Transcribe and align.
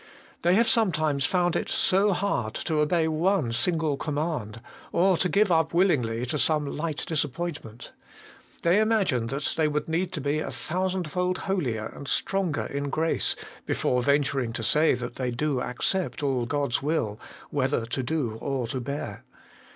They 0.41 0.55
have 0.55 0.67
sometimes 0.67 1.25
found 1.25 1.55
it 1.55 1.69
so 1.69 2.11
hard 2.11 2.55
to 2.55 2.79
obey 2.79 3.07
one 3.07 3.51
single 3.51 3.97
com 3.97 4.15
mand, 4.15 4.59
or 4.91 5.15
to 5.17 5.29
give 5.29 5.51
up 5.51 5.75
willingly 5.75 6.25
to 6.25 6.39
some 6.39 6.65
light 6.65 7.05
disap 7.07 7.33
pointment. 7.33 7.91
They 8.63 8.79
imagine 8.79 9.27
that 9.27 9.53
they 9.55 9.67
would 9.67 9.87
need 9.87 10.11
to 10.13 10.19
be 10.19 10.39
a 10.39 10.49
thousandfold 10.49 11.37
holier 11.47 11.85
and 11.95 12.07
stronger 12.07 12.65
in 12.65 12.89
grace, 12.89 13.35
before 13.67 14.01
venturing 14.01 14.53
to 14.53 14.63
say 14.63 14.95
that 14.95 15.17
they 15.17 15.29
do 15.29 15.61
accept 15.61 16.23
all 16.23 16.47
God's 16.47 16.81
will, 16.81 17.19
whether 17.51 17.85
to 17.85 18.01
do 18.01 18.39
or 18.41 18.65
to 18.69 18.79
bear. 18.79 19.23